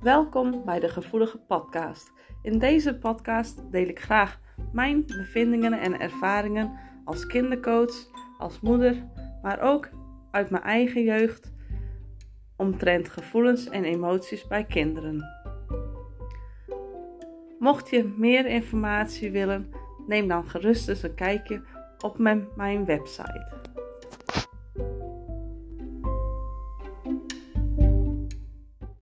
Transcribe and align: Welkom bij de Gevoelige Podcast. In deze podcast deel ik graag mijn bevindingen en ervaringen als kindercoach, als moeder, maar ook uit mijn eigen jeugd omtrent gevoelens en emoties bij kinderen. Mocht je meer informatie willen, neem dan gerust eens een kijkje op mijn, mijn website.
Welkom 0.00 0.64
bij 0.64 0.80
de 0.80 0.88
Gevoelige 0.88 1.38
Podcast. 1.38 2.12
In 2.42 2.58
deze 2.58 2.98
podcast 2.98 3.72
deel 3.72 3.88
ik 3.88 4.00
graag 4.00 4.40
mijn 4.72 5.06
bevindingen 5.06 5.72
en 5.72 6.00
ervaringen 6.00 6.78
als 7.04 7.26
kindercoach, 7.26 7.94
als 8.38 8.60
moeder, 8.60 9.06
maar 9.42 9.60
ook 9.60 9.88
uit 10.30 10.50
mijn 10.50 10.62
eigen 10.62 11.02
jeugd 11.02 11.52
omtrent 12.56 13.08
gevoelens 13.08 13.68
en 13.68 13.84
emoties 13.84 14.46
bij 14.46 14.64
kinderen. 14.64 15.24
Mocht 17.58 17.90
je 17.90 18.14
meer 18.16 18.46
informatie 18.46 19.30
willen, 19.30 19.70
neem 20.06 20.28
dan 20.28 20.48
gerust 20.48 20.88
eens 20.88 21.02
een 21.02 21.14
kijkje 21.14 21.62
op 21.98 22.18
mijn, 22.18 22.48
mijn 22.56 22.84
website. 22.84 23.46